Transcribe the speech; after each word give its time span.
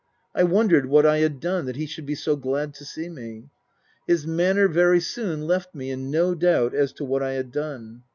I 0.33 0.41
wondered 0.45 0.87
what 0.87 1.05
I 1.05 1.19
had 1.19 1.39
done 1.39 1.65
that 1.67 1.75
he 1.75 1.85
should 1.85 2.07
be 2.07 2.15
so 2.15 2.35
glad 2.35 2.73
to 2.73 2.85
see 2.85 3.07
me. 3.07 3.51
His 4.07 4.25
manner 4.25 4.67
very 4.67 4.99
soon 4.99 5.45
left 5.45 5.75
me 5.75 5.91
in 5.91 6.09
no 6.09 6.33
doubt 6.33 6.73
as 6.73 6.91
to 6.93 7.05
what 7.05 7.21
I 7.21 7.33
had 7.33 7.51
done. 7.51 8.01